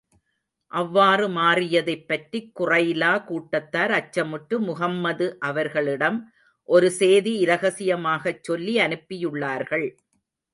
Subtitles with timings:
[0.71, 6.19] அவ்வாறு மாறியதைப் பற்றி, குறைலா கூட்டத்தார் அச்சமுற்று, முஹம்மது அவர்களிடம்
[6.69, 9.87] ஒரு சேதி இரகசியமாகச் சொல்லி அனுப்பியுள்ளார்கள்.